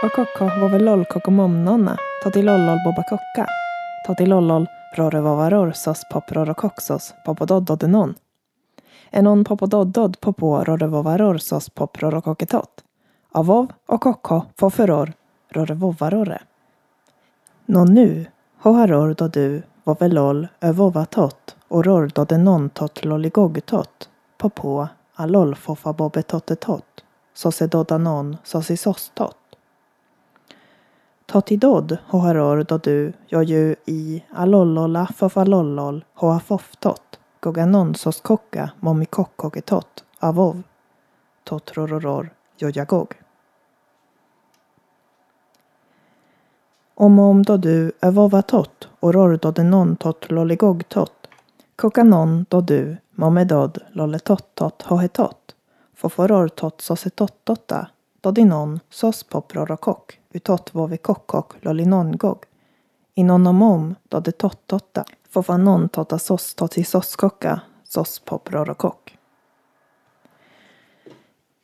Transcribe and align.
Kokokko 0.00 0.50
vovelol 0.60 1.04
kokomomnonna, 1.04 1.96
totilollol 2.24 2.78
bobakokka, 2.84 3.46
totilollol 4.06 4.66
rorevavarar 4.96 5.72
sos 5.72 6.02
poprorokoksos 6.12 7.14
popododdodenon. 7.24 8.14
Enon 9.10 9.44
popododdod 9.44 10.20
popo 10.20 10.64
rorevavarar 10.64 11.38
sos 11.38 11.70
poprorokoketot. 11.70 12.84
Avov 13.32 13.72
och 13.86 14.00
kokko 14.00 14.42
foferor 14.60 15.12
rorevovarore. 15.50 16.38
Non 17.66 17.94
nu, 17.94 18.26
hoharor 18.58 19.14
då 19.18 19.28
du, 19.28 19.62
vovelol 19.84 20.48
övovatot, 20.60 21.56
oror 21.68 22.10
då 22.14 22.24
denon 22.24 22.70
tot 22.70 23.04
lolligogtot, 23.04 24.08
popo 24.38 24.88
alol 25.14 25.54
fofa 25.54 25.94
sosedodanon 27.34 28.36
sosisostot. 28.44 29.45
Totidod 31.36 31.98
hoharor 32.06 32.64
då 32.68 32.78
du, 32.78 33.12
joju 33.28 33.76
i 33.84 34.24
alollola 34.30 35.06
fofalollol 35.16 36.04
hoafoftot, 36.14 37.18
goganon 37.40 37.94
sos 37.94 38.20
kokka 38.20 38.70
momikokkoketot, 38.80 40.04
avov, 40.20 40.62
totrororor 41.44 42.30
jojagog. 42.58 43.14
Om 46.94 47.18
om 47.18 47.42
då 47.42 47.56
du 47.56 47.92
övovatot, 48.00 48.88
oror 49.00 49.38
då 49.42 49.96
tot 49.96 50.30
lolligogtot, 50.30 51.28
kokanon 51.76 52.46
då 52.48 52.60
du, 52.60 52.96
momedod 53.10 53.78
lolletottot 53.92 54.82
hohetot, 54.82 55.54
foforor 55.94 56.48
tot 56.48 56.80
sosetottotta, 58.26 58.26
dodinon 58.26 58.80
sos 58.90 59.24
poprorokok, 59.24 60.18
utot 60.32 60.74
vovikokkok 60.74 61.56
lolinongog, 61.62 62.46
inonomom 63.14 63.94
dodetottotta, 64.10 65.04
fofanon 65.30 65.88
tota 65.88 66.18
sos 66.18 66.54
totisoskokka, 66.54 67.60
sos 67.84 68.20
poprorokok. 68.24 69.12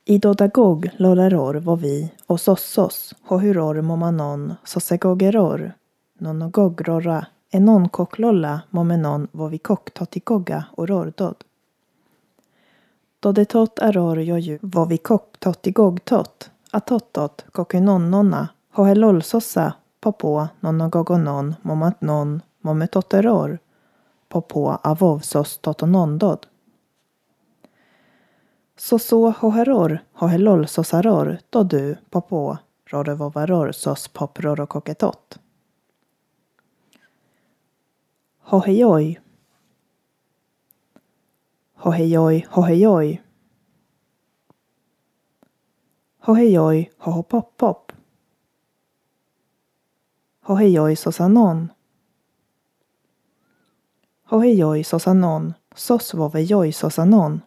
I 0.04 0.18
dodagog 0.18 0.88
lolaror 0.98 1.54
var 1.54 1.76
vi 1.76 2.12
och 2.26 2.40
sossos 2.40 3.14
hohuror 3.28 3.82
momanon 3.82 4.54
sosegogeror 4.64 5.72
nonogogrora 6.18 7.26
enon 7.52 7.88
koklolla 7.88 8.62
momenon 8.70 9.28
vovikok 9.32 9.90
totigoga 9.94 10.64
orordod. 10.76 11.44
Dodetot 13.20 13.78
aror 13.78 14.20
joju 14.20 14.58
vovikok 14.62 15.38
totigogtot 15.38 16.51
atottot 16.72 17.44
kokunonnonna 17.52 18.46
hohelolsossa 18.78 19.72
popo 20.00 20.46
nonogogonon 20.62 21.54
momatnon 21.62 22.42
mometotteror 22.62 23.58
popo 24.28 24.78
avovsos 24.84 25.58
totonondod. 25.58 26.38
Soso 28.76 29.34
hoheror 29.42 29.98
hohelolsosaror 30.20 31.36
sosaror 31.50 31.96
popo 32.10 32.56
rorevovaror 32.92 33.72
sos 33.72 34.08
poprorokoketot. 34.18 35.40
Hohejoj. 38.52 39.16
Hohejoj, 41.84 42.42
hohejoj. 42.56 43.18
Hohejoj, 46.26 46.90
hohopoppop. 46.98 47.92
Hohejoj 50.48 50.96
sosanon. 50.96 51.72
Hohejoj 54.30 54.84
sosanon, 54.84 55.54
sosvovejoj 55.74 56.72
sosanon. 56.72 57.42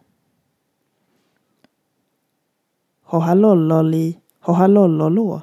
Hohalolloli, 3.12 4.22
hohalollolo. 4.46 5.40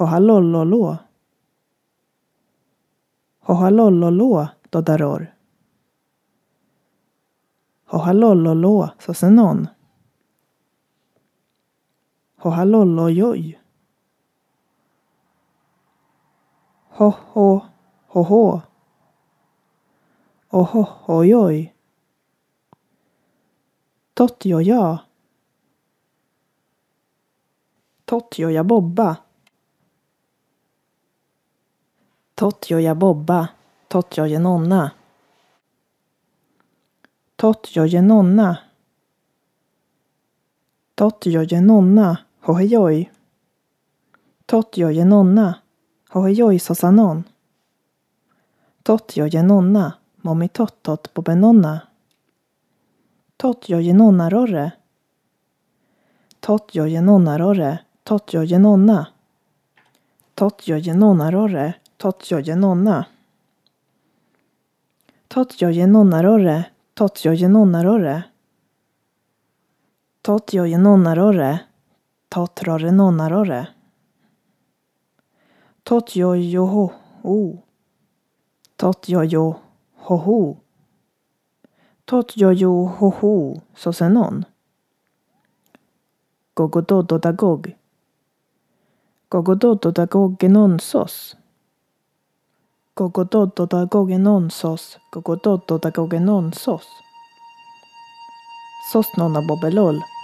Hohalollolo. 0.00 0.96
Hohalollolo, 3.48 4.46
dodaror. 4.72 5.26
Hohalollolo, 7.92 8.88
sosenon. 8.98 9.68
Hohalollojoj. 12.38 13.58
Ho-ho, 16.98 17.66
ho-ho. 18.06 18.60
Ohohojoj. 20.50 21.72
Tottjoja. 24.14 24.98
Tottjoja 28.04 28.64
bobba. 28.64 29.16
Tottjoja 32.34 32.94
bobba. 32.94 33.46
Tottjoja 33.88 34.38
nonna. 34.38 34.90
Tottjoja 37.36 38.02
nonna. 38.02 38.56
Tottjoja 40.94 41.60
nonna. 41.60 42.27
Hohejoj. 42.48 43.10
Tottjoja 44.46 45.04
nonna. 45.04 45.54
Hohejoj 46.14 46.58
sosanon. 46.58 47.24
Tottjoja 48.82 49.42
nonna. 49.42 49.92
Mommi 50.22 50.48
tottot 50.48 51.10
bobenonna. 51.14 51.80
Tottjoja 53.36 53.94
nonnarorre. 53.94 54.72
Tottjoja 56.40 57.02
nonnarorre. 57.02 57.78
Tottjoja 58.04 58.58
nonna. 58.58 59.06
Tottjoja 60.34 60.94
nonnarorre. 60.94 61.74
Tottjoja 61.98 62.56
nonna. 62.56 63.04
Tottjoja 65.28 65.86
nonnarorre. 65.86 66.64
Tottjoja 66.94 67.48
nonnarorre. 67.48 68.22
Tottjoja 70.22 70.78
nonnarorre. 70.78 71.67
Tottrorre 72.28 72.92
nonnarorre. 72.92 73.66
Tottjojo 75.82 76.66
ho 76.66 76.92
o. 77.24 77.62
Tottjojo 78.76 79.60
ho 79.96 80.16
ho. 80.16 80.56
Tottjojo 82.04 82.84
ho 82.84 83.10
ho 83.20 83.60
sosenon. 83.74 84.44
Gogodododagog. 86.54 87.66
Gogodododagoggenonsos. 89.30 91.36
Gogodododagoggenonsos. 92.94 94.98
Gogodododagoggenonsos. 95.12 96.86
Sos 98.92 99.16
nonna 99.16 99.40
bobelol. 99.40 100.17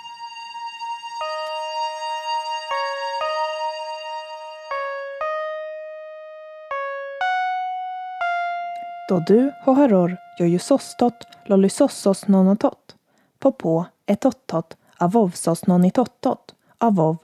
Då 9.09 9.19
du, 9.19 9.53
hoharor, 9.65 10.17
jojusostot, 10.39 11.15
lollysossos 11.45 12.29
nonotot, 12.29 12.97
popo, 13.39 13.85
etottot, 14.06 14.77
avovsos 14.99 15.67
nonitottot, 15.67 16.55
avov, 16.79 17.17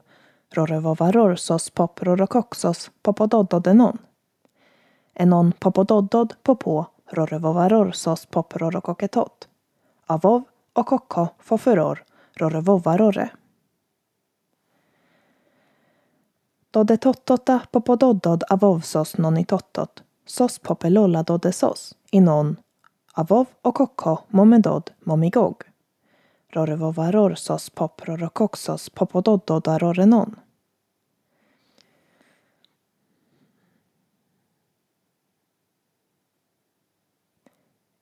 rorovovarorsos 0.55 1.71
poprorokoxos 1.71 2.91
popododdodenon. 3.03 3.99
Enon 5.15 5.53
popododdod 5.53 6.35
popo, 6.43 6.85
rorovovarorsos 7.07 8.27
poprorokoketot. 8.27 9.49
Avov 10.07 10.43
och 10.73 10.87
kokko 10.87 11.29
foferor, 11.39 12.05
rorevovarore. 12.35 13.31
Dodetottota 16.71 17.61
popododdod 17.71 18.45
avovsos 18.51 19.19
nonitottot, 19.19 20.03
sos 20.27 20.59
popelolla 20.59 21.23
dodesos, 21.23 21.95
inon, 22.11 22.57
avov 23.15 23.47
och 23.63 23.75
kokko 23.75 24.19
momedod 24.29 24.91
momigog. 25.01 25.63
Rorevovaror 26.49 27.35
sos 27.35 27.71
poprorokoksos 27.71 28.91
popododdodarorenon. 28.91 30.37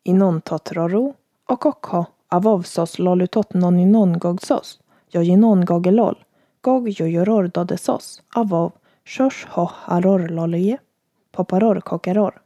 Inon 0.03 0.41
totroro 0.41 1.15
och 1.47 1.61
kokko 1.61 2.05
avovsos 2.29 2.99
lolutot 2.99 3.55
noninongogsos, 3.55 4.81
jojinon 5.09 5.65
gogelol, 5.65 6.25
gog 6.61 6.89
jojoror 6.89 7.49
dodesos 7.49 8.23
avov 8.35 8.73
shosh 9.05 9.47
ho 9.49 9.71
aror 9.87 10.29
lolie 10.29 10.79
poparor 11.39 11.81
kokaror. 11.81 12.41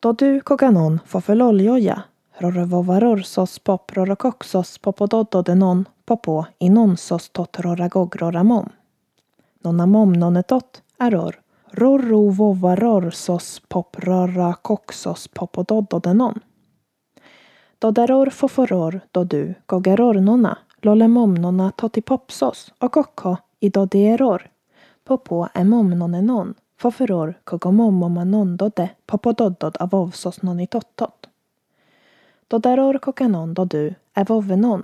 Då 0.00 0.12
du 0.12 0.40
koganon 0.40 1.00
fofeloljoja 1.06 2.02
rorovovaror 2.38 3.18
sos 3.18 3.58
pop 3.58 3.92
rorokoksos 3.92 4.78
popododdodenon 4.78 5.84
popo 6.04 6.44
inon 6.58 6.96
sos 6.96 7.28
tot 7.28 7.60
roragogroramom. 7.60 8.68
Nonamom 9.64 10.12
nonetot 10.12 10.82
aror 10.96 11.40
rorrovovaror 11.70 13.10
sos 13.10 13.62
pop 13.68 13.96
rorakoksos 13.98 15.28
popododdodenon. 15.28 16.40
Doderor 17.78 18.30
foforor 18.30 19.00
do 19.12 19.24
du 19.24 19.54
gogeror 19.66 20.14
nona 20.14 20.58
lolemom 20.82 21.34
nona 21.34 21.70
totipopsos 21.70 22.72
och 22.78 22.92
kokko 22.92 23.36
i 23.60 23.68
dodieror 23.68 24.51
popo 25.04 25.46
emom 25.54 25.90
nonenon 25.98 26.54
foforor 26.76 27.34
kogomomomanon 27.44 28.56
dode 28.56 28.88
popododdod 29.06 29.74
avovsos 29.80 30.42
nonitottot. 30.42 31.26
Dodaror 32.50 32.98
kokanon 32.98 33.54
dodu 33.54 33.94
evovenon 34.16 34.82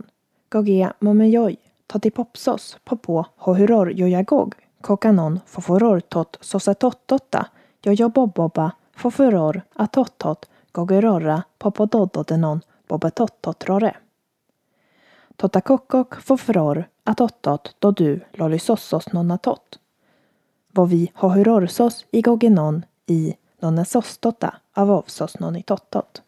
gogia 0.50 0.90
momejoj 1.00 1.56
totipopsos 1.92 2.76
popo 2.84 3.24
hohuror 3.46 3.90
jojagog 3.90 4.54
kokanon 4.80 5.40
foforor 5.46 6.00
tot 6.00 6.38
sosetottotta 6.40 7.44
jojoboboba 7.86 8.70
foforor 8.96 9.60
atottot 9.76 10.46
gogerora 10.72 11.42
popododdodenon 11.58 12.60
bobetottotrore. 12.88 13.92
Totakokkok 15.36 16.18
foforor 16.20 16.82
atottot 17.04 17.76
dodu 17.82 18.18
lolisossos 18.38 19.12
nonatott. 19.12 19.80
Vovi 20.78 21.08
hohurorsos 21.22 22.04
i 22.12 22.20
gogenon 22.22 22.84
i 23.10 23.32
nonesostota 23.62 24.50
avovsos 24.78 25.40
nonitottot. 25.40 26.22